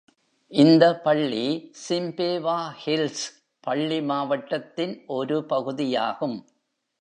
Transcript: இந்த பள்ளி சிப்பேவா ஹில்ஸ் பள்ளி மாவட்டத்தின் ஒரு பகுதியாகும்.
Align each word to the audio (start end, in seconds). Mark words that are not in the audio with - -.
இந்த 0.51 1.01
பள்ளி 1.01 1.73
சிப்பேவா 1.81 2.57
ஹில்ஸ் 2.85 3.27
பள்ளி 3.59 4.01
மாவட்டத்தின் 4.01 5.03
ஒரு 5.07 5.45
பகுதியாகும். 5.45 6.37